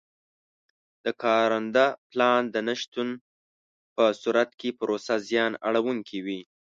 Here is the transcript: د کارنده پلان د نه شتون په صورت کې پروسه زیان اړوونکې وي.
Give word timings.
د 1.03 1.05
کارنده 1.23 1.85
پلان 2.09 2.41
د 2.53 2.55
نه 2.67 2.75
شتون 2.81 3.09
په 3.95 4.03
صورت 4.21 4.49
کې 4.59 4.69
پروسه 4.79 5.15
زیان 5.29 5.51
اړوونکې 5.67 6.17
وي. 6.25 6.41